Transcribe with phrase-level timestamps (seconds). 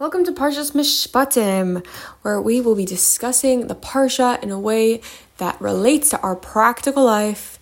[0.00, 1.86] Welcome to Parshas Mishpatim,
[2.22, 5.02] where we will be discussing the Parsha in a way
[5.36, 7.58] that relates to our practical life,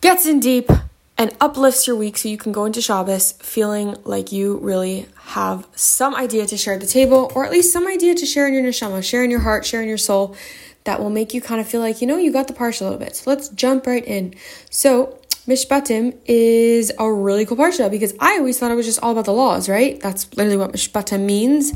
[0.00, 0.68] gets in deep,
[1.16, 5.68] and uplifts your week so you can go into Shabbos feeling like you really have
[5.76, 8.52] some idea to share at the table, or at least some idea to share in
[8.52, 10.34] your neshama, share in your heart, share in your soul,
[10.82, 12.84] that will make you kind of feel like, you know, you got the Parsha a
[12.84, 13.14] little bit.
[13.14, 14.34] So let's jump right in.
[14.68, 19.12] So, Mishpatim is a really cool parsha because I always thought it was just all
[19.12, 20.00] about the laws, right?
[20.00, 21.72] That's literally what Mishpatim means.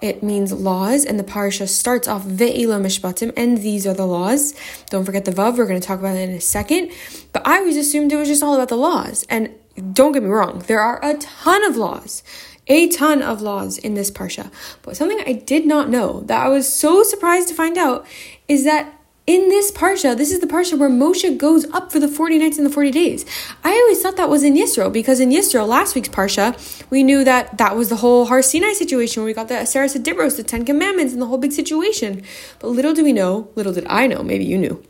[0.00, 4.54] It means laws, and the parsha starts off Ve'ila Mishpatim, and these are the laws.
[4.90, 6.90] Don't forget the Vav, we're going to talk about it in a second.
[7.32, 9.24] But I always assumed it was just all about the laws.
[9.30, 9.50] And
[9.92, 12.24] don't get me wrong, there are a ton of laws
[12.68, 14.50] a ton of laws in this parsha.
[14.82, 18.06] But something I did not know that I was so surprised to find out
[18.46, 18.94] is that
[19.26, 22.58] in this parsha, this is the parsha where Moshe goes up for the 40 nights
[22.58, 23.24] and the 40 days.
[23.62, 26.58] I always thought that was in Yisro because in Yisro, last week's parsha,
[26.90, 29.96] we knew that that was the whole Har Sinai situation where we got the Aseret
[30.02, 32.22] Dibros, the Ten Commandments, and the whole big situation.
[32.58, 34.82] But little do we know, little did I know, maybe you knew,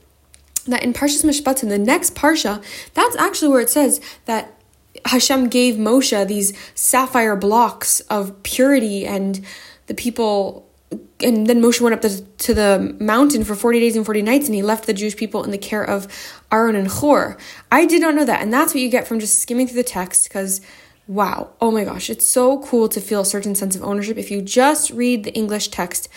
[0.67, 2.62] that in Parshas Mishpatim, the next parsha,
[2.95, 4.55] that's actually where it says that
[5.05, 9.45] Hashem gave Moshe these sapphire blocks of purity and
[9.89, 10.67] the people
[11.21, 14.47] and then Moshe went up the, to the mountain for 40 days and 40 nights
[14.47, 16.09] and he left the Jewish people in the care of
[16.51, 17.37] Aaron and Hur.
[17.71, 18.43] I did not know that.
[18.43, 20.61] And that's what you get from just skimming through the text because
[21.07, 24.31] wow, oh my gosh, it's so cool to feel a certain sense of ownership if
[24.31, 26.09] you just read the English text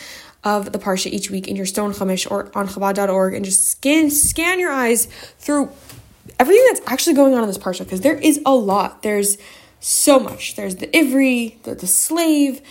[0.44, 4.12] of the Parsha each week in your Stone Chumash or on Chabad.org and just scan,
[4.12, 5.08] scan your eyes
[5.40, 5.72] through
[6.40, 9.02] everything that's actually going on in this Parsha because there is a lot.
[9.02, 9.38] There's
[9.80, 10.56] so much.
[10.56, 12.62] There's the Ivri, the, the slave,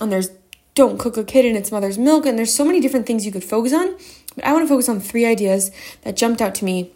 [0.00, 0.30] and there's
[0.74, 2.26] don't cook a kid in its mother's milk.
[2.26, 3.96] And there's so many different things you could focus on.
[4.34, 5.70] But I want to focus on three ideas
[6.02, 6.92] that jumped out to me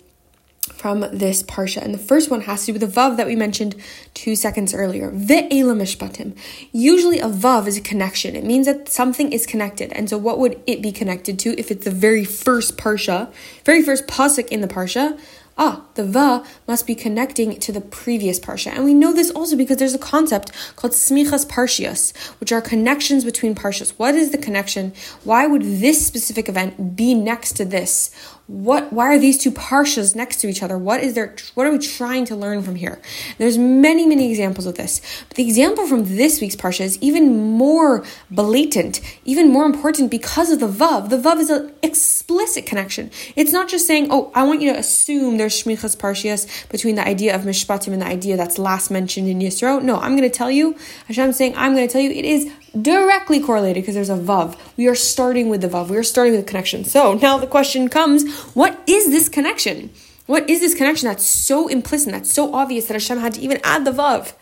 [0.75, 1.83] from this parsha.
[1.83, 3.75] And the first one has to do with the vav that we mentioned
[4.15, 5.11] two seconds earlier.
[5.11, 6.37] Mishpatim.
[6.73, 8.37] Usually a vav is a connection.
[8.37, 9.93] It means that something is connected.
[9.93, 13.33] And so what would it be connected to if it's the very first parsha,
[13.65, 15.19] very first pasuk in the parsha?
[15.61, 18.71] Ah, the vav must be connecting to the previous parsha.
[18.71, 23.25] And we know this also because there's a concept called smichas parshias, which are connections
[23.25, 23.91] between parshas.
[23.97, 24.93] What is the connection?
[25.25, 28.11] Why would this specific event be next to this?
[28.49, 30.79] What why are these two parshas next to each other?
[30.79, 32.99] What is there what are we trying to learn from here?
[33.37, 35.03] There's many many examples of this.
[35.29, 40.51] But the example from this week's parsha is even more blatant even more important because
[40.51, 41.11] of the vav.
[41.11, 43.11] The vav is an explicit connection.
[43.37, 47.07] It's not just saying oh i want you to assume there's shmichas parshias between the
[47.07, 49.83] idea of mishpatim and the idea that's last mentioned in yisro.
[49.83, 50.75] No i'm going to tell you
[51.07, 54.59] hashem saying i'm going to tell you it is directly correlated because there's a vav.
[54.77, 55.89] We are starting with the vav.
[55.89, 56.85] We are starting with the connection.
[56.85, 59.91] So now the question comes: What is this connection?
[60.27, 63.61] What is this connection that's so implicit, that's so obvious that Hashem had to even
[63.65, 64.35] add the vav?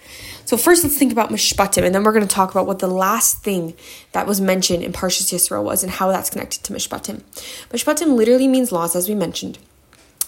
[0.44, 2.88] So first, let's think about mishpatim, and then we're going to talk about what the
[2.88, 3.74] last thing
[4.12, 7.22] that was mentioned in Parshas Yisro was and how that's connected to mishpatim.
[7.70, 9.58] Mishpatim literally means laws, as we mentioned.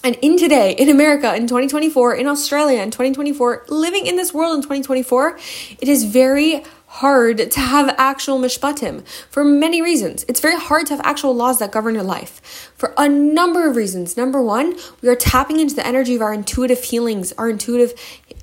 [0.05, 4.55] And in today, in America, in 2024, in Australia, in 2024, living in this world
[4.55, 5.39] in 2024,
[5.81, 10.25] it is very hard to have actual mishpatim for many reasons.
[10.27, 13.77] It's very hard to have actual laws that govern your life for a number of
[13.77, 14.17] reasons.
[14.17, 17.93] Number one, we are tapping into the energy of our intuitive feelings, our intuitive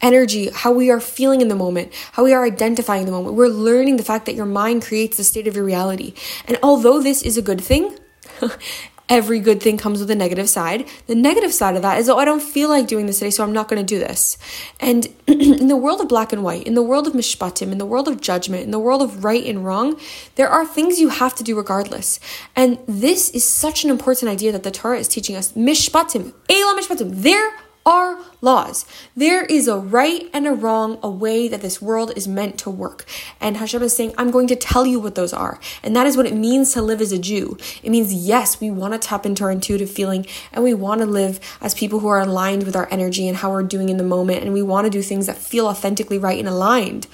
[0.01, 3.35] energy, how we are feeling in the moment, how we are identifying the moment.
[3.35, 6.13] We're learning the fact that your mind creates the state of your reality.
[6.47, 7.97] And although this is a good thing,
[9.09, 10.88] every good thing comes with a negative side.
[11.07, 13.43] The negative side of that is, oh, I don't feel like doing this today, so
[13.43, 14.38] I'm not going to do this.
[14.79, 17.85] And in the world of black and white, in the world of mishpatim, in the
[17.85, 19.99] world of judgment, in the world of right and wrong,
[20.35, 22.19] there are things you have to do regardless.
[22.55, 25.51] And this is such an important idea that the Torah is teaching us.
[25.53, 27.53] Mishpatim, Eila mishpatim, there
[27.85, 28.85] are laws.
[29.16, 32.69] There is a right and a wrong, a way that this world is meant to
[32.69, 33.06] work.
[33.40, 35.59] And Hashem is saying, I'm going to tell you what those are.
[35.84, 37.57] And that is what it means to live as a Jew.
[37.84, 41.06] It means, yes, we want to tap into our intuitive feeling and we want to
[41.06, 44.03] live as people who are aligned with our energy and how we're doing in the
[44.03, 44.44] moment.
[44.44, 47.06] And we want to do things that feel authentically right and aligned.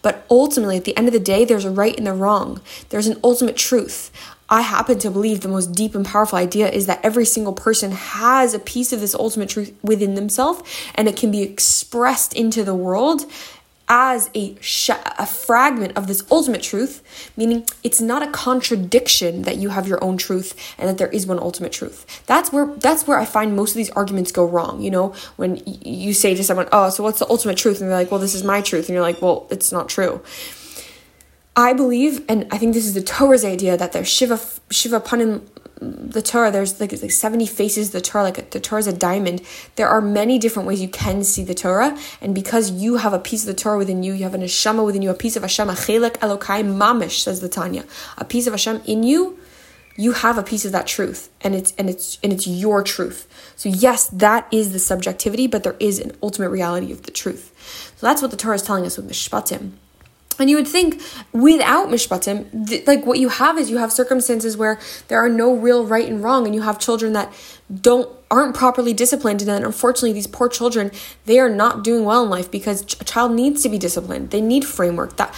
[0.00, 2.60] But ultimately, at the end of the day, there's a right and a wrong.
[2.90, 4.12] There's an ultimate truth.
[4.50, 7.92] I happen to believe the most deep and powerful idea is that every single person
[7.92, 10.62] has a piece of this ultimate truth within themselves
[10.96, 13.26] and it can be expressed into the world
[13.92, 17.02] as a, sh- a fragment of this ultimate truth,
[17.36, 21.26] meaning it's not a contradiction that you have your own truth and that there is
[21.26, 22.22] one ultimate truth.
[22.26, 24.80] That's where that's where I find most of these arguments go wrong.
[24.80, 27.90] You know, when y- you say to someone, "Oh, so what's the ultimate truth?" and
[27.90, 30.20] they're like, "Well, this is my truth," and you're like, "Well, it's not true."
[31.56, 35.42] I believe, and I think this is the Torah's idea, that there's Shiva, Shiva Panim
[35.80, 39.40] the Torah, there's like, like 70 faces the Torah, like the Torah is a diamond.
[39.76, 41.98] There are many different ways you can see the Torah.
[42.20, 44.84] And because you have a piece of the Torah within you, you have an neshama
[44.84, 47.84] within you, a piece of Hashem, a chelek Elokai mamish, says the Tanya.
[48.18, 49.38] A piece of Hashem in you,
[49.96, 53.26] you have a piece of that truth and it's and it's and it's your truth
[53.56, 57.92] so yes that is the subjectivity but there is an ultimate reality of the truth
[57.98, 59.72] so that's what the torah is telling us with mishpatim
[60.40, 61.00] and you would think
[61.32, 64.78] without mishpatim, th- like what you have is you have circumstances where
[65.08, 67.32] there are no real right and wrong, and you have children that
[67.72, 70.90] don't aren't properly disciplined, and then unfortunately these poor children
[71.26, 74.30] they are not doing well in life because a child needs to be disciplined.
[74.30, 75.16] They need framework.
[75.16, 75.34] That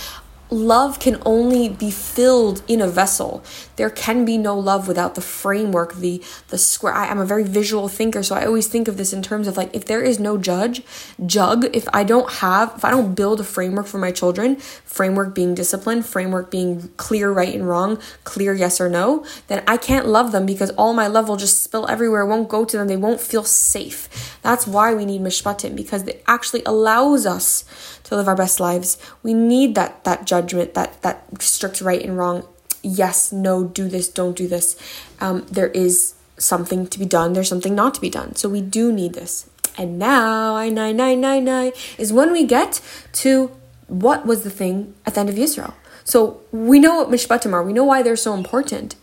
[0.52, 3.42] love can only be filled in a vessel.
[3.76, 6.92] There can be no love without the framework, the the square.
[6.92, 9.56] I, am a very visual thinker, so I always think of this in terms of
[9.56, 10.82] like if there is no judge,
[11.24, 15.34] jug, if I don't have, if I don't build a framework for my children, framework
[15.34, 20.06] being discipline, framework being clear right and wrong, clear yes or no, then I can't
[20.06, 22.96] love them because all my love will just spill everywhere, won't go to them, they
[22.96, 24.38] won't feel safe.
[24.42, 27.64] That's why we need mishpatim, because it actually allows us
[28.12, 28.98] to live our best lives.
[29.22, 32.46] We need that that judgment, that that strict right and wrong.
[32.82, 34.76] Yes, no, do this, don't do this.
[35.20, 37.32] Um, there is something to be done.
[37.32, 38.34] There's something not to be done.
[38.34, 39.48] So we do need this.
[39.78, 42.80] And now, I nine nine nine nine is when we get
[43.24, 43.50] to
[43.86, 45.74] what was the thing at the end of Yisro.
[46.04, 47.62] So we know what mishpatim are.
[47.62, 48.96] We know why they're so important.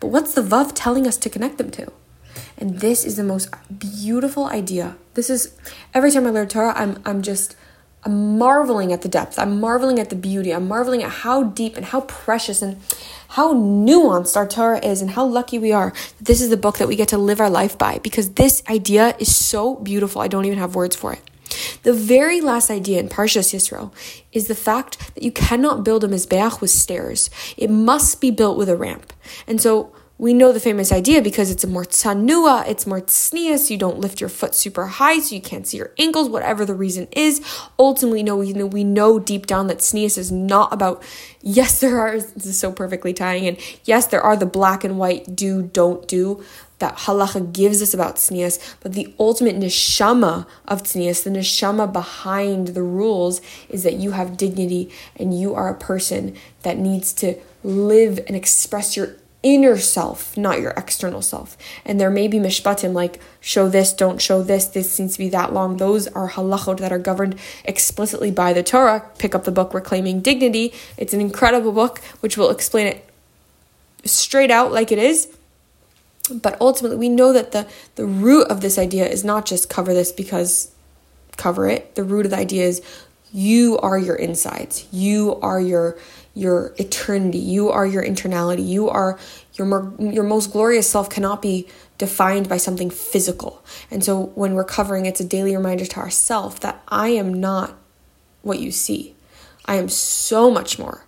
[0.00, 1.90] But what's the vav telling us to connect them to?
[2.58, 3.48] And this is the most
[3.78, 4.96] beautiful idea.
[5.14, 5.56] This is
[5.92, 7.56] every time I learn Torah, I'm I'm just
[8.04, 9.38] I'm marveling at the depth.
[9.38, 10.52] I'm marveling at the beauty.
[10.52, 12.80] I'm marveling at how deep and how precious and
[13.28, 16.78] how nuanced our Torah is and how lucky we are that this is the book
[16.78, 20.20] that we get to live our life by because this idea is so beautiful.
[20.20, 21.20] I don't even have words for it.
[21.82, 23.92] The very last idea in Parshas Yisro
[24.32, 27.30] is the fact that you cannot build a Mizbeach with stairs.
[27.56, 29.12] It must be built with a ramp.
[29.46, 29.92] And so
[30.24, 33.98] we know the famous idea because it's a more tsanua, it's more tznius, you don't
[33.98, 37.44] lift your foot super high so you can't see your ankles, whatever the reason is.
[37.78, 41.02] Ultimately, no, we know, we know deep down that tznius is not about,
[41.42, 44.98] yes, there are, this is so perfectly tying in, yes, there are the black and
[44.98, 46.42] white do, don't do,
[46.78, 52.68] that halacha gives us about tznius, but the ultimate neshama of tznius, the neshama behind
[52.68, 57.38] the rules, is that you have dignity and you are a person that needs to
[57.62, 61.56] live and express your inner self, not your external self.
[61.84, 65.28] And there may be mishpatim like show this, don't show this, this needs to be
[65.28, 65.76] that long.
[65.76, 69.04] Those are halachot that are governed explicitly by the Torah.
[69.18, 70.72] Pick up the book Reclaiming Dignity.
[70.96, 73.08] It's an incredible book which will explain it
[74.04, 75.28] straight out like it is.
[76.32, 79.92] But ultimately, we know that the, the root of this idea is not just cover
[79.92, 80.72] this because
[81.36, 81.94] cover it.
[81.96, 82.80] The root of the idea is
[83.30, 84.86] you are your insides.
[84.90, 85.98] You are your
[86.34, 87.38] your eternity.
[87.38, 88.66] You are your internality.
[88.66, 89.18] You are
[89.54, 93.64] your more, your most glorious self cannot be defined by something physical.
[93.90, 97.74] And so when we're covering, it's a daily reminder to ourselves that I am not
[98.42, 99.14] what you see.
[99.64, 101.06] I am so much more.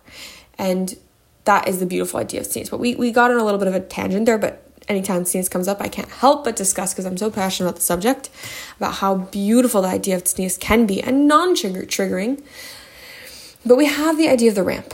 [0.57, 0.97] And
[1.43, 2.69] that is the beautiful idea of tznius.
[2.69, 5.51] But we, we got on a little bit of a tangent there, but anytime tznius
[5.51, 8.29] comes up, I can't help but discuss because I'm so passionate about the subject,
[8.77, 12.41] about how beautiful the idea of tznius can be and non triggering.
[13.65, 14.93] But we have the idea of the ramp.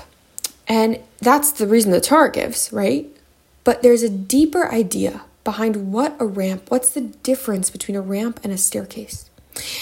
[0.73, 3.05] And that's the reason the Torah gives, right?
[3.63, 8.39] But there's a deeper idea behind what a ramp, what's the difference between a ramp
[8.43, 9.29] and a staircase.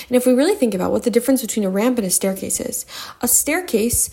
[0.09, 2.59] And if we really think about what the difference between a ramp and a staircase
[2.59, 2.85] is,
[3.21, 4.09] a staircase,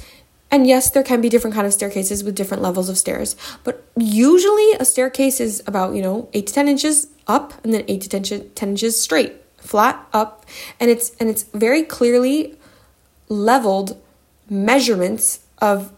[0.52, 3.34] and yes, there can be different kind of staircases with different levels of stairs,
[3.64, 7.85] but usually a staircase is about, you know, 8 to 10 inches up and then
[7.88, 10.47] 8 to 10, 10 inches straight, flat up,
[10.78, 12.54] and it's and it's very clearly
[13.28, 14.00] leveled
[14.49, 15.92] measurements of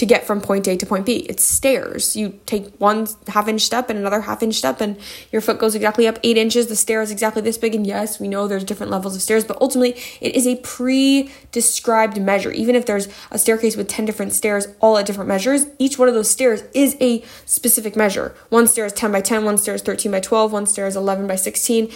[0.00, 1.26] to get from point A to point B.
[1.28, 2.16] It's stairs.
[2.16, 4.98] You take one half inch step and another half inch step, and
[5.30, 6.68] your foot goes exactly up eight inches.
[6.68, 7.74] The stair is exactly this big.
[7.74, 11.30] And yes, we know there's different levels of stairs, but ultimately it is a pre
[11.52, 12.50] described measure.
[12.50, 16.08] Even if there's a staircase with 10 different stairs, all at different measures, each one
[16.08, 18.34] of those stairs is a specific measure.
[18.48, 20.96] One stair is 10 by 10, one stair is 13 by 12, one stair is
[20.96, 21.92] 11 by 16.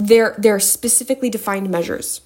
[0.00, 2.22] They're, they're specifically defined measures.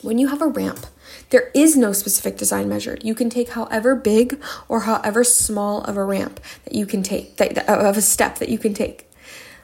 [0.00, 0.86] When you have a ramp,
[1.30, 3.02] there is no specific design measured.
[3.04, 7.36] You can take however big or however small of a ramp that you can take,
[7.36, 9.10] that, that, of a step that you can take.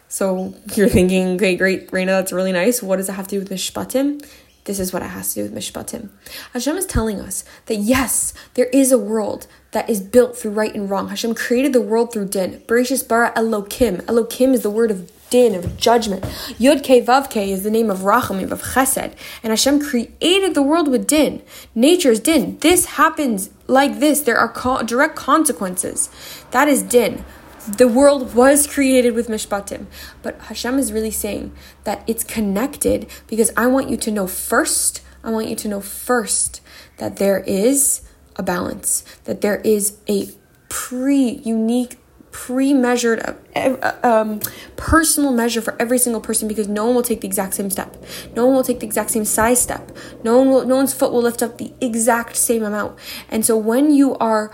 [0.09, 2.83] So you're thinking, okay, great, Raina, that's really nice.
[2.83, 4.27] What does it have to do with Mishpatim?
[4.65, 6.11] This is what it has to do with Mishpatim.
[6.53, 10.75] Hashem is telling us that yes, there is a world that is built through right
[10.75, 11.09] and wrong.
[11.09, 12.61] Hashem created the world through din.
[12.67, 14.03] Bereshis bara Elokim.
[14.03, 16.23] Elokim is the word of din, of judgment.
[16.61, 19.15] Yud Ke Vav Ke is the name of Rachamim, of Chesed.
[19.43, 21.43] And Hashem created the world with din.
[21.75, 22.59] Nature's din.
[22.59, 24.21] This happens like this.
[24.21, 26.11] There are co- direct consequences.
[26.53, 27.25] That is din.
[27.69, 29.87] The world was created with mishpatim.
[30.23, 31.53] But Hashem is really saying
[31.85, 35.81] that it's connected because I want you to know first, I want you to know
[35.81, 36.61] first
[36.99, 38.03] that there is
[38.37, 40.29] a balance, that there is a
[40.69, 41.99] pre unique
[42.33, 44.41] pre-measured uh, um,
[44.77, 48.03] personal measure for every single person because no one will take the exact same step.
[48.35, 49.93] No one will take the exact same size step.
[50.25, 52.99] No one will no one's foot will lift up the exact same amount.
[53.29, 54.51] And so when you are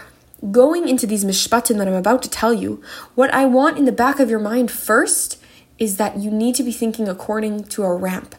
[0.51, 2.83] going into these mishpatim that i'm about to tell you
[3.15, 5.43] what i want in the back of your mind first
[5.79, 8.35] is that you need to be thinking according to a ramp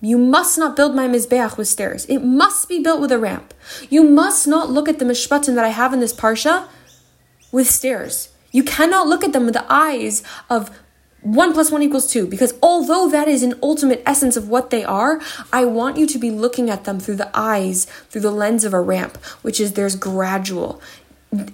[0.00, 2.04] you must not build my mizbeach with stairs.
[2.06, 3.52] It must be built with a ramp.
[3.90, 6.68] You must not look at the mishpatim that I have in this parsha
[7.50, 8.28] with stairs.
[8.52, 10.70] You cannot look at them with the eyes of
[11.22, 14.84] 1 plus 1 equals 2 because although that is an ultimate essence of what they
[14.84, 15.20] are,
[15.52, 18.72] I want you to be looking at them through the eyes, through the lens of
[18.72, 20.80] a ramp, which is there's gradual.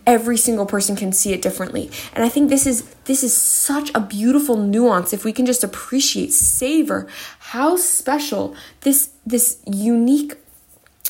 [0.06, 1.90] Every single person can see it differently.
[2.14, 5.64] And I think this is this is such a beautiful nuance if we can just
[5.64, 10.34] appreciate, savor how special this this unique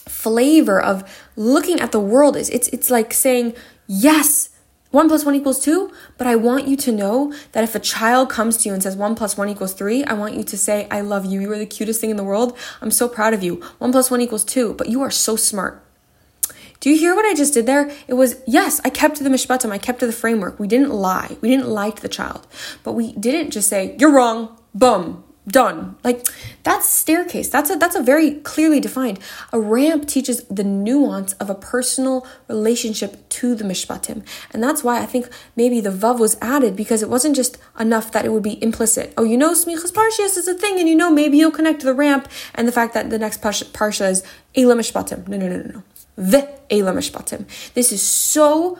[0.06, 1.04] flavor of
[1.36, 2.48] looking at the world is.
[2.50, 3.54] It's it's like saying,
[3.86, 4.50] "Yes,
[4.94, 8.30] 1 plus 1 equals 2, but I want you to know that if a child
[8.30, 10.86] comes to you and says 1 plus 1 equals 3, I want you to say,
[10.88, 11.40] I love you.
[11.40, 12.56] You are the cutest thing in the world.
[12.80, 13.60] I'm so proud of you.
[13.78, 15.82] 1 plus 1 equals 2, but you are so smart.
[16.84, 17.90] Do you hear what I just did there?
[18.06, 20.60] It was, yes, I kept to the mishpatim, I kept to the framework.
[20.60, 21.38] We didn't lie.
[21.40, 22.46] We didn't lie to the child.
[22.82, 25.96] But we didn't just say, you're wrong, boom, done.
[26.04, 26.26] Like
[26.62, 27.48] that's staircase.
[27.48, 29.18] That's a that's a very clearly defined.
[29.50, 34.22] A ramp teaches the nuance of a personal relationship to the mishpatim.
[34.52, 38.12] And that's why i think maybe the vav was added because it wasn't just enough
[38.12, 39.14] that it would be implicit.
[39.16, 41.86] Oh you know smichas parshias is a thing and you know maybe you'll connect to
[41.86, 44.22] the ramp and the fact that the next parsha, parsha is
[44.54, 45.26] elam mishpatim.
[45.28, 45.82] No no no no no
[46.16, 47.44] the elam mishpatim
[47.74, 48.78] this is so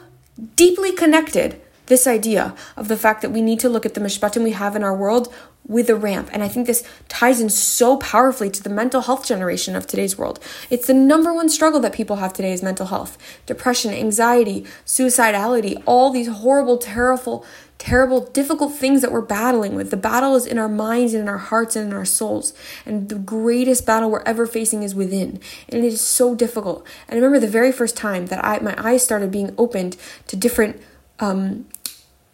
[0.55, 4.43] deeply connected this idea of the fact that we need to look at the mishpatim
[4.43, 5.33] we have in our world
[5.67, 6.29] with a ramp.
[6.31, 10.17] And I think this ties in so powerfully to the mental health generation of today's
[10.17, 10.39] world.
[10.69, 13.17] It's the number one struggle that people have today is mental health.
[13.45, 17.45] Depression, anxiety, suicidality, all these horrible, terrible,
[17.77, 19.89] terrible, difficult things that we're battling with.
[19.89, 22.53] The battle is in our minds and in our hearts and in our souls.
[22.85, 25.39] And the greatest battle we're ever facing is within.
[25.69, 26.85] And it is so difficult.
[27.07, 30.35] And I remember the very first time that I my eyes started being opened to
[30.35, 30.81] different
[31.19, 31.65] um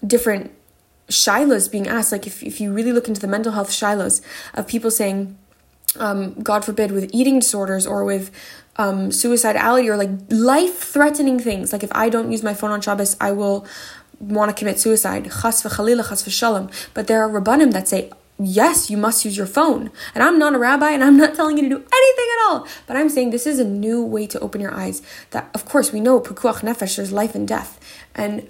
[0.06, 0.52] different
[1.12, 4.22] shilas being asked, like if, if you really look into the mental health shilas
[4.53, 5.38] of people saying,
[6.00, 8.32] um, God forbid, with eating disorders or with
[8.77, 12.82] um, suicidality or like life threatening things, like if I don't use my phone on
[12.82, 13.65] Shabbos, I will
[14.20, 15.25] want to commit suicide.
[15.25, 16.72] Chas v'chalila, chas v'shalom.
[16.94, 19.91] But there are rabbanim that say, yes, you must use your phone.
[20.15, 22.68] And I'm not a rabbi and I'm not telling you to do anything at all.
[22.88, 25.01] But I'm saying this is a new way to open your eyes.
[25.32, 27.80] That, of course, we know pikuach nefesh, there's life and death.
[28.15, 28.48] And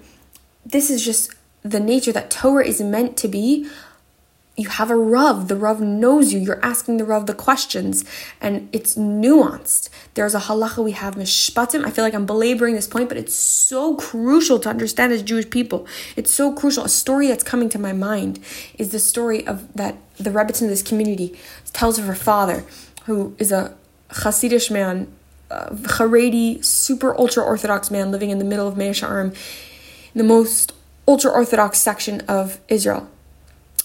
[0.64, 3.68] this is just the nature that Torah is meant to be,
[4.56, 5.48] you have a Rav.
[5.48, 6.38] The Rav knows you.
[6.38, 8.04] You're asking the Rav the questions,
[8.40, 9.88] and it's nuanced.
[10.12, 11.86] There's a halacha we have, mishpatim.
[11.86, 15.48] I feel like I'm belaboring this point, but it's so crucial to understand as Jewish
[15.48, 15.86] people.
[16.16, 16.84] It's so crucial.
[16.84, 18.40] A story that's coming to my mind
[18.78, 21.38] is the story of that the Rebbetzin of this community
[21.72, 22.64] tells of her father,
[23.06, 23.74] who is a
[24.10, 25.10] Hasidish man,
[25.50, 29.34] a Haredi, super ultra Orthodox man living in the middle of Mea Shearim,
[30.14, 30.74] the most
[31.06, 33.08] ultra Orthodox section of Israel.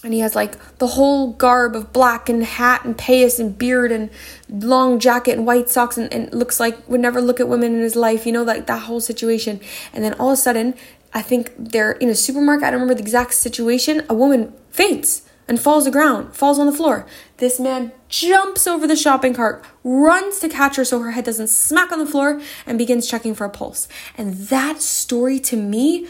[0.04, 3.90] And he has like the whole garb of black and hat and payas and beard
[3.90, 4.10] and
[4.48, 7.80] long jacket and white socks and, and looks like would never look at women in
[7.80, 9.60] his life, you know, like that whole situation.
[9.92, 10.74] And then all of a sudden,
[11.12, 15.22] I think they're in a supermarket, I don't remember the exact situation, a woman faints
[15.48, 17.06] and falls to ground, falls on the floor.
[17.38, 21.48] This man jumps over the shopping cart, runs to catch her so her head doesn't
[21.48, 23.88] smack on the floor, and begins checking for a pulse.
[24.16, 26.06] And that story to me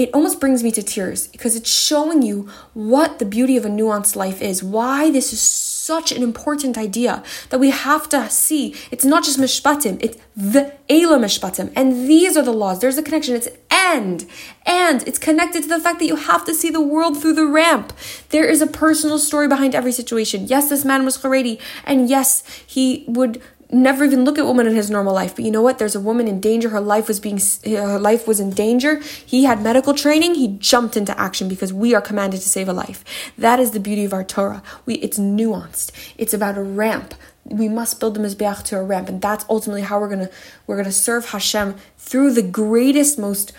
[0.00, 3.68] it almost brings me to tears because it's showing you what the beauty of a
[3.68, 8.74] nuanced life is, why this is such an important idea that we have to see.
[8.90, 11.70] It's not just mishpatim, it's the ela mishpatim.
[11.76, 12.80] And these are the laws.
[12.80, 13.34] There's a connection.
[13.34, 14.26] It's and.
[14.64, 17.46] And it's connected to the fact that you have to see the world through the
[17.46, 17.92] ramp.
[18.30, 20.46] There is a personal story behind every situation.
[20.46, 23.42] Yes, this man was Haredi, and yes, he would
[23.72, 25.36] never even look at women in his normal life.
[25.36, 25.78] But you know what?
[25.78, 26.70] There's a woman in danger.
[26.70, 29.00] Her life was being her life was in danger.
[29.00, 30.34] He had medical training.
[30.34, 33.04] He jumped into action because we are commanded to save a life.
[33.38, 34.62] That is the beauty of our Torah.
[34.86, 35.92] We it's nuanced.
[36.18, 37.14] It's about a ramp.
[37.44, 40.30] We must build the mizbeach to a ramp, and that's ultimately how we're gonna
[40.66, 43.52] we're gonna serve Hashem through the greatest, most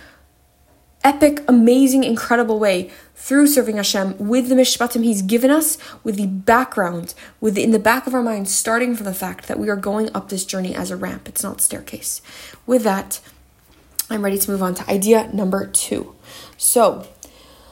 [1.03, 6.27] epic, amazing, incredible way through serving Hashem with the mishpatim He's given us, with the
[6.27, 9.69] background, with the, in the back of our minds, starting from the fact that we
[9.69, 11.27] are going up this journey as a ramp.
[11.27, 12.21] It's not staircase.
[12.65, 13.19] With that,
[14.09, 16.15] I'm ready to move on to idea number two.
[16.57, 17.07] So,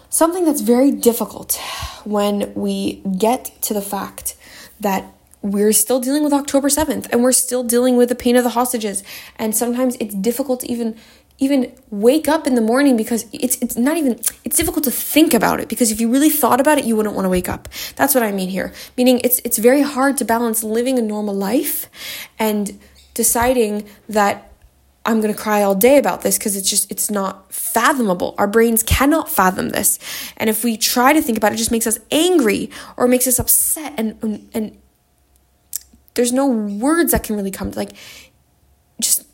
[0.09, 1.59] something that's very difficult
[2.03, 4.35] when we get to the fact
[4.79, 8.43] that we're still dealing with October 7th and we're still dealing with the pain of
[8.43, 9.03] the hostages.
[9.37, 10.97] And sometimes it's difficult to even
[11.39, 15.33] even wake up in the morning because it's it's not even it's difficult to think
[15.33, 17.67] about it because if you really thought about it you wouldn't want to wake up.
[17.95, 18.73] That's what I mean here.
[18.97, 21.89] Meaning it's it's very hard to balance living a normal life
[22.37, 22.79] and
[23.13, 24.51] deciding that
[25.05, 28.35] I'm going to cry all day about this because it's just it's not fathomable.
[28.37, 29.97] Our brains cannot fathom this.
[30.37, 33.27] And if we try to think about it, it just makes us angry or makes
[33.27, 34.77] us upset and and, and
[36.15, 37.93] there's no words that can really come like
[39.01, 39.25] just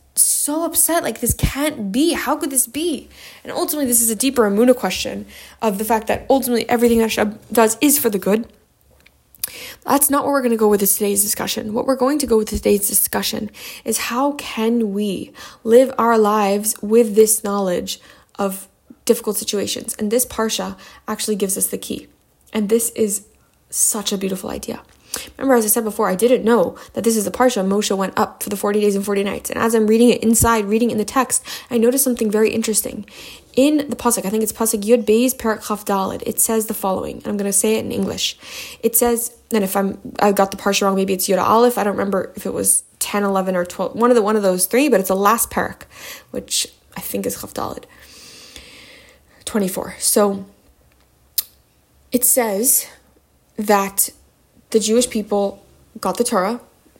[0.45, 3.09] so upset like this can't be how could this be
[3.43, 5.25] and ultimately this is a deeper emunah question
[5.59, 8.47] of the fact that ultimately everything Hashem does is for the good
[9.83, 11.73] that's not where we're going to go with today's discussion.
[11.73, 13.51] What we're going to go with today's discussion
[13.83, 15.31] is how can we
[15.63, 17.99] live our lives with this knowledge
[18.39, 18.67] of
[19.05, 19.95] difficult situations?
[19.99, 22.07] And this parsha actually gives us the key.
[22.53, 23.27] And this is
[23.69, 24.81] such a beautiful idea.
[25.37, 28.17] Remember, as I said before, I didn't know that this is the parsha Moshe went
[28.17, 29.49] up for the 40 days and 40 nights.
[29.49, 33.05] And as I'm reading it inside, reading in the text, I noticed something very interesting.
[33.55, 35.85] In the pasuk, I think it's pasuk Yud Beis Perak Chaf
[36.25, 38.37] it says the following, and I'm going to say it in English.
[38.83, 41.77] It says, and if I'm I got the parsha wrong, maybe it's Yud Aleph.
[41.77, 44.43] I don't remember if it was 10, 11, or 12, one of the one of
[44.43, 45.83] those three, but it's the last parak,
[46.31, 46.67] which
[46.97, 47.85] I think is Chaf Dalid.
[49.45, 49.95] 24.
[49.99, 50.45] So
[52.11, 52.87] it says
[53.57, 54.09] that
[54.75, 55.63] the Jewish people
[56.01, 56.59] got the Torah.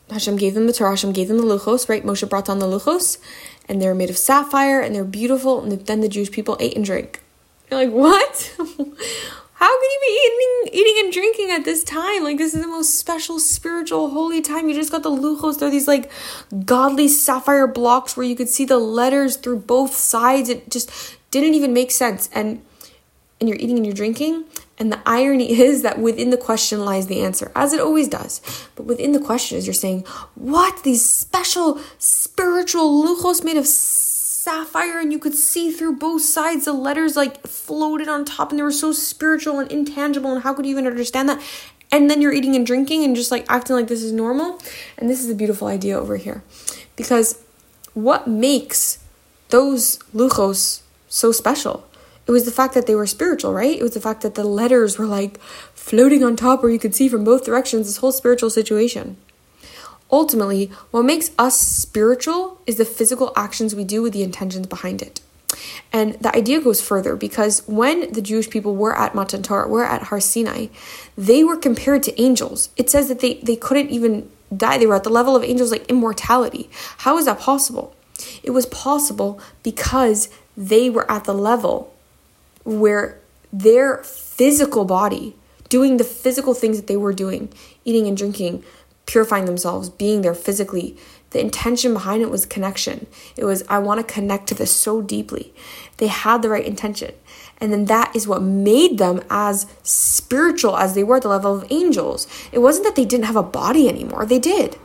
[0.09, 0.91] Hashem gave them the Torah.
[0.91, 2.05] Hashem gave them the luchos, right?
[2.05, 3.17] Moshe brought down the luchos,
[3.67, 5.61] and they're made of sapphire, and they're beautiful.
[5.61, 7.21] And then the Jewish people ate and drank.
[7.69, 8.55] You're like, what?
[8.57, 12.23] How can you be eating, eating and drinking at this time?
[12.23, 14.69] Like this is the most special, spiritual, holy time.
[14.69, 15.59] You just got the luchos.
[15.59, 16.09] They're these like
[16.63, 20.47] godly sapphire blocks where you could see the letters through both sides.
[20.47, 20.89] It just
[21.29, 22.29] didn't even make sense.
[22.31, 22.61] And
[23.39, 24.45] and you're eating and you're drinking,
[24.77, 28.41] and the irony is that within the question lies the answer, as it always does.
[28.75, 30.01] But within the question is you're saying,
[30.35, 30.83] what?
[30.83, 36.65] These special spiritual luchos made of sapphire, and you could see through both sides.
[36.65, 40.33] The letters like floated on top, and they were so spiritual and intangible.
[40.33, 41.41] And how could you even understand that?
[41.91, 44.59] And then you're eating and drinking and just like acting like this is normal.
[44.97, 46.43] And this is a beautiful idea over here.
[46.97, 47.41] Because
[47.93, 48.99] what makes
[49.49, 51.87] those luchos so special?
[52.27, 53.77] It was the fact that they were spiritual, right?
[53.77, 55.39] It was the fact that the letters were like
[55.73, 59.17] floating on top where you could see from both directions this whole spiritual situation.
[60.11, 65.01] Ultimately, what makes us spiritual is the physical actions we do with the intentions behind
[65.01, 65.21] it.
[65.93, 69.85] And the idea goes further because when the Jewish people were at Matan Torah, were
[69.85, 70.67] at Har Sinai,
[71.17, 72.69] they were compared to angels.
[72.75, 74.77] It says that they, they couldn't even die.
[74.77, 76.69] They were at the level of angels like immortality.
[76.99, 77.95] How is that possible?
[78.43, 81.94] It was possible because they were at the level
[82.65, 83.21] where
[83.53, 85.35] their physical body,
[85.69, 87.53] doing the physical things that they were doing,
[87.85, 88.63] eating and drinking,
[89.05, 90.97] purifying themselves, being there physically,
[91.29, 93.07] the intention behind it was connection.
[93.35, 95.53] It was, I want to connect to this so deeply.
[95.97, 97.13] They had the right intention.
[97.59, 101.55] And then that is what made them as spiritual as they were at the level
[101.55, 102.27] of angels.
[102.51, 104.77] It wasn't that they didn't have a body anymore, they did.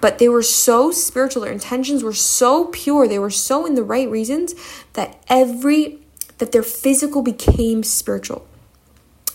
[0.00, 3.84] But they were so spiritual, their intentions were so pure, they were so in the
[3.84, 4.54] right reasons
[4.94, 6.01] that every
[6.42, 8.44] that their physical became spiritual.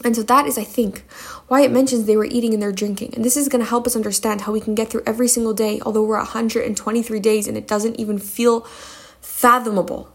[0.03, 1.05] And so that is, I think,
[1.47, 3.13] why it mentions they were eating and they're drinking.
[3.15, 5.53] And this is going to help us understand how we can get through every single
[5.53, 8.67] day, although we're 123 days and it doesn't even feel
[9.21, 10.11] fathomable.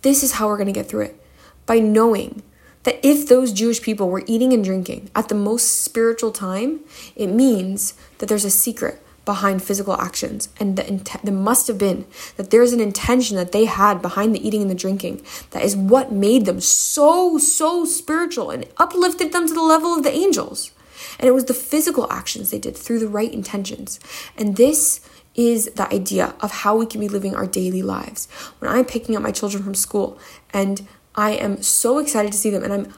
[0.00, 1.22] This is how we're going to get through it
[1.66, 2.42] by knowing
[2.84, 6.80] that if those Jewish people were eating and drinking at the most spiritual time,
[7.14, 10.48] it means that there's a secret behind physical actions.
[10.58, 14.34] And the int- there must have been that there's an intention that they had behind
[14.34, 19.34] the eating and the drinking that is what made them so, so spiritual and uplifted
[19.34, 20.72] them to the level of the angels.
[21.18, 24.00] And it was the physical actions they did through the right intentions.
[24.34, 28.28] And this is the idea of how we can be living our daily lives.
[28.60, 30.18] When I'm picking up my children from school
[30.54, 32.94] and I am so excited to see them and I'm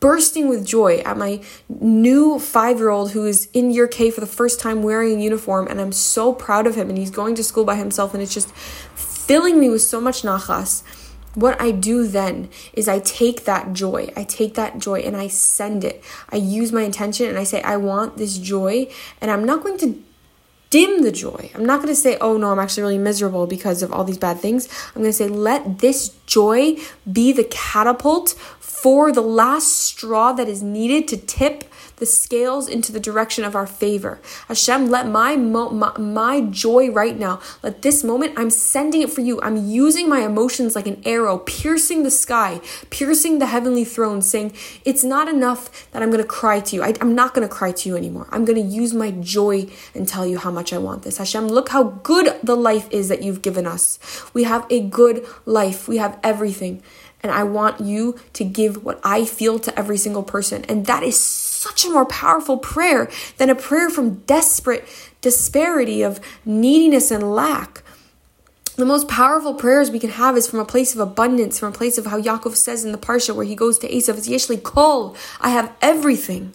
[0.00, 4.20] bursting with joy at my new five year old who is in year K for
[4.20, 6.88] the first time wearing a uniform, and I'm so proud of him.
[6.88, 8.50] And he's going to school by himself, and it's just
[8.94, 10.82] filling me with so much nachas.
[11.34, 15.26] What I do then is I take that joy, I take that joy and I
[15.26, 16.02] send it.
[16.30, 18.88] I use my intention and I say, I want this joy,
[19.20, 20.00] and I'm not going to
[20.70, 21.50] dim the joy.
[21.54, 24.18] I'm not going to say, oh no, I'm actually really miserable because of all these
[24.18, 24.68] bad things.
[24.88, 26.76] I'm going to say, let this joy
[27.10, 28.30] be the catapult
[28.84, 31.64] for the last straw that is needed to tip
[31.96, 34.20] the scales into the direction of our favor.
[34.48, 39.10] Hashem, let my, mo- my, my joy right now, let this moment, I'm sending it
[39.10, 39.40] for you.
[39.40, 42.60] I'm using my emotions like an arrow, piercing the sky,
[42.90, 44.52] piercing the heavenly throne, saying,
[44.84, 46.82] It's not enough that I'm going to cry to you.
[46.82, 48.26] I, I'm not going to cry to you anymore.
[48.30, 51.18] I'm going to use my joy and tell you how much I want this.
[51.18, 53.98] Hashem, look how good the life is that you've given us.
[54.34, 56.82] We have a good life, we have everything.
[57.22, 60.64] And I want you to give what I feel to every single person.
[60.68, 64.86] And that is such a more powerful prayer than a prayer from desperate
[65.22, 67.82] disparity of neediness and lack.
[68.76, 71.76] The most powerful prayers we can have is from a place of abundance, from a
[71.76, 74.62] place of how Yaakov says in the Parsha where he goes to Esav, it's Yeshli
[74.62, 76.54] Kol, I have everything.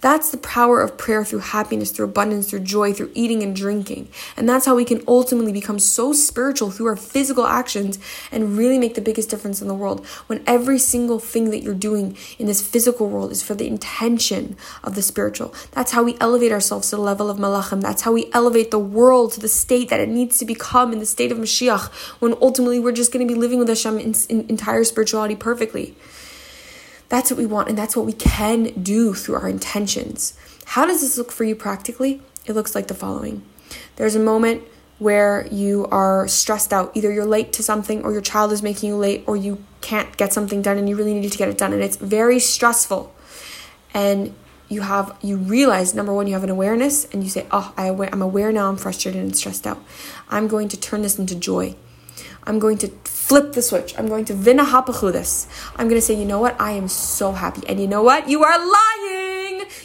[0.00, 4.08] That's the power of prayer through happiness, through abundance, through joy, through eating and drinking.
[4.36, 7.98] And that's how we can ultimately become so spiritual through our physical actions
[8.32, 10.06] and really make the biggest difference in the world.
[10.26, 14.56] When every single thing that you're doing in this physical world is for the intention
[14.82, 15.54] of the spiritual.
[15.72, 17.82] That's how we elevate ourselves to the level of Malachim.
[17.82, 20.98] That's how we elevate the world to the state that it needs to become in
[20.98, 24.14] the state of Mashiach, when ultimately we're just going to be living with Hashem in,
[24.28, 25.94] in entire spirituality perfectly.
[27.10, 30.38] That's what we want, and that's what we can do through our intentions.
[30.64, 32.22] How does this look for you practically?
[32.46, 33.42] It looks like the following
[33.96, 34.62] there's a moment
[34.98, 36.90] where you are stressed out.
[36.94, 40.16] Either you're late to something, or your child is making you late, or you can't
[40.16, 43.12] get something done and you really need to get it done, and it's very stressful.
[43.92, 44.34] And
[44.68, 47.88] you have you realize number one you have an awareness and you say oh I,
[47.88, 49.82] i'm aware now i'm frustrated and stressed out
[50.28, 51.74] i'm going to turn this into joy
[52.44, 53.94] I'm going to flip the switch.
[53.98, 55.46] I'm going to vinahapachu this.
[55.76, 56.60] I'm going to say, you know what?
[56.60, 57.62] I am so happy.
[57.68, 58.28] And you know what?
[58.28, 59.09] You are lying.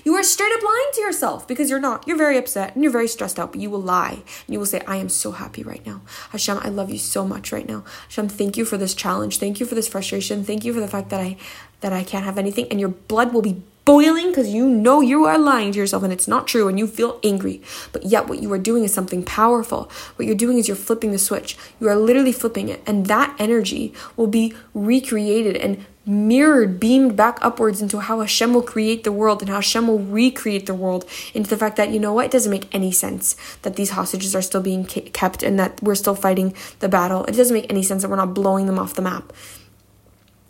[0.05, 2.07] You are straight up lying to yourself because you're not.
[2.07, 4.21] You're very upset and you're very stressed out, but you will lie.
[4.45, 6.01] And you will say, I am so happy right now.
[6.29, 7.83] Hashem, I love you so much right now.
[8.03, 9.39] Hashem, thank you for this challenge.
[9.39, 10.43] Thank you for this frustration.
[10.43, 11.37] Thank you for the fact that I
[11.81, 12.67] that I can't have anything.
[12.69, 16.13] And your blood will be boiling because you know you are lying to yourself and
[16.13, 17.63] it's not true and you feel angry.
[17.91, 19.89] But yet, what you are doing is something powerful.
[20.17, 21.57] What you're doing is you're flipping the switch.
[21.79, 27.39] You are literally flipping it, and that energy will be recreated and mirrored, beamed back
[27.41, 31.05] upwards into how Hashem will create the world and how Hashem will recreate the world
[31.33, 34.35] into the fact that, you know what, it doesn't make any sense that these hostages
[34.35, 37.25] are still being kept and that we're still fighting the battle.
[37.25, 39.33] It doesn't make any sense that we're not blowing them off the map.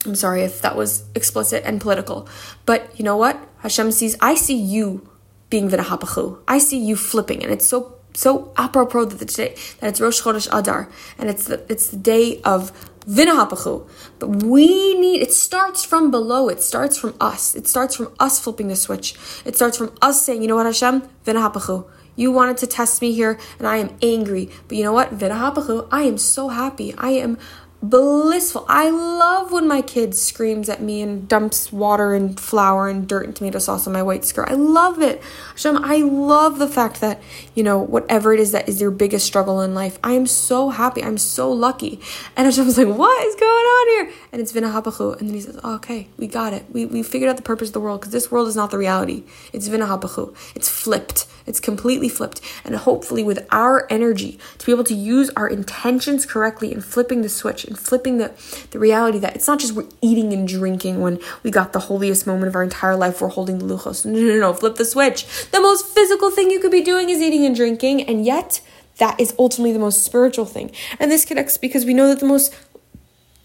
[0.06, 2.28] I'm sorry if that was explicit and political.
[2.66, 3.40] But you know what?
[3.60, 5.10] Hashem sees, I see you
[5.50, 6.40] being v'nahapachu.
[6.48, 10.48] I see you flipping, and it's so so apropos that today that it's Rosh Chodesh
[10.52, 12.72] Adar, and it's the it's the day of
[13.08, 13.88] v'nahapachu.
[14.20, 16.50] But we need it starts from below.
[16.50, 17.56] It starts from us.
[17.56, 19.16] It starts from us flipping the switch.
[19.46, 21.88] It starts from us saying, you know what, Hashem, v'nahapachu.
[22.18, 24.50] You wanted to test me here, and I am angry.
[24.68, 25.18] But you know what?
[25.18, 25.88] V'nahapachu.
[25.92, 26.94] I am so happy.
[26.98, 27.38] I am
[27.82, 28.66] blissful.
[28.68, 33.26] I love when my kid screams at me and dumps water and flour and dirt
[33.26, 34.50] and tomato sauce on my white skirt.
[34.50, 35.22] I love it.
[35.52, 37.22] Hashem, I love the fact that,
[37.54, 40.70] you know, whatever it is that is your biggest struggle in life, I am so
[40.70, 41.04] happy.
[41.04, 42.00] I'm so lucky.
[42.36, 44.20] And Hashem's like, what is going on here?
[44.32, 45.20] And it's Vinahapachu.
[45.20, 46.66] And then he says, oh, okay, we got it.
[46.72, 48.78] We, we figured out the purpose of the world because this world is not the
[48.78, 49.24] reality.
[49.54, 50.36] It's Vinahapachu.
[50.56, 51.28] It's flipped.
[51.46, 52.42] It's completely flipped.
[52.64, 57.22] And hopefully with our energy to be able to use our intentions correctly in flipping
[57.22, 58.32] the switch and flipping the,
[58.72, 62.26] the reality that it's not just we're eating and drinking when we got the holiest
[62.28, 64.06] moment of our entire life, we're holding the luchos.
[64.06, 65.26] No, no, no, flip the switch.
[65.52, 68.62] The most physical thing you could be doing is eating and drinking, and yet
[68.98, 70.72] that is ultimately the most spiritual thing.
[71.00, 72.54] And this connects because we know that the most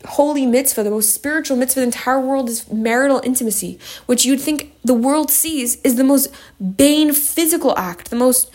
[0.07, 4.75] holy mitzvah, the most spiritual mitzvah the entire world is marital intimacy, which you'd think
[4.85, 6.29] the world sees is the most
[6.77, 8.51] bane physical act, the most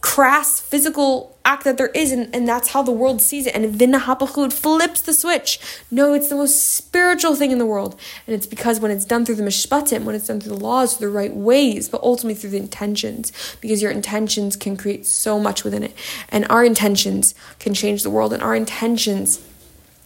[0.00, 3.54] crass physical act that there is, and, and that's how the world sees it.
[3.54, 5.58] And Vinahapachu flips the switch.
[5.90, 7.98] No, it's the most spiritual thing in the world.
[8.26, 10.96] And it's because when it's done through the mishpatim, when it's done through the laws,
[10.96, 15.38] through the right ways, but ultimately through the intentions, because your intentions can create so
[15.38, 15.94] much within it.
[16.28, 19.44] And our intentions can change the world, and our intentions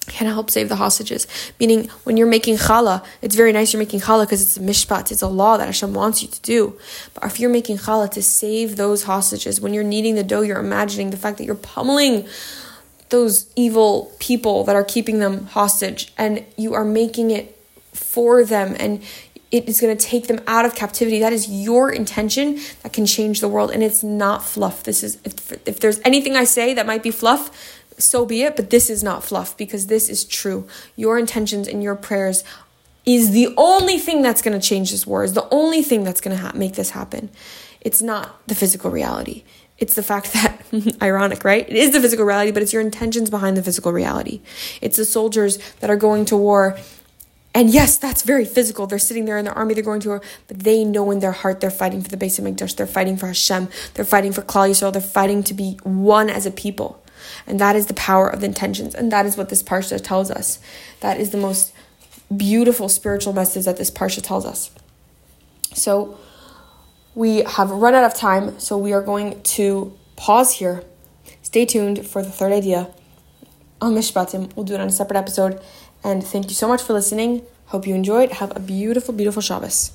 [0.06, 1.26] can help save the hostages.
[1.58, 5.10] Meaning, when you're making challah, it's very nice you're making challah because it's a mishpat,
[5.10, 6.78] it's a law that Hashem wants you to do.
[7.14, 10.60] But if you're making challah to save those hostages, when you're kneading the dough, you're
[10.60, 12.26] imagining the fact that you're pummeling
[13.10, 17.56] those evil people that are keeping them hostage, and you are making it
[17.92, 19.02] for them, and
[19.50, 21.20] it is going to take them out of captivity.
[21.20, 24.82] That is your intention that can change the world, and it's not fluff.
[24.82, 27.50] This is if, if there's anything I say that might be fluff
[27.98, 30.66] so be it, but this is not fluff because this is true.
[30.96, 32.44] Your intentions and your prayers
[33.06, 36.20] is the only thing that's going to change this war, is the only thing that's
[36.20, 37.30] going to ha- make this happen.
[37.80, 39.44] It's not the physical reality.
[39.78, 40.62] It's the fact that
[41.02, 41.68] Ironic, right?
[41.68, 44.40] It is the physical reality, but it's your intentions behind the physical reality.
[44.80, 46.78] It's the soldiers that are going to war.
[47.54, 48.86] And yes, that's very physical.
[48.86, 51.32] They're sitting there in their army, they're going to war, but they know in their
[51.32, 54.42] heart they're fighting for the Beis of HaMikdash, they're fighting for Hashem, they're fighting for
[54.42, 57.03] Klal Yisrael, they're fighting to be one as a people.
[57.46, 58.94] And that is the power of the intentions.
[58.94, 60.58] And that is what this parsha tells us.
[61.00, 61.72] That is the most
[62.34, 64.70] beautiful spiritual message that this parsha tells us.
[65.74, 66.18] So
[67.14, 70.82] we have run out of time, so we are going to pause here.
[71.42, 72.92] Stay tuned for the third idea
[73.80, 74.54] on Mishpatim.
[74.56, 75.60] We'll do it on a separate episode.
[76.02, 77.42] And thank you so much for listening.
[77.66, 78.32] Hope you enjoyed.
[78.32, 79.92] Have a beautiful, beautiful Shabbos.